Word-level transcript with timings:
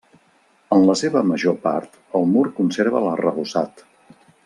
En 0.77 0.85
la 0.91 0.95
seva 1.01 1.21
major 1.33 1.59
part 1.67 2.01
el 2.21 2.25
mur 2.33 2.45
conserva 2.61 3.03
l'arrebossat. 3.07 3.89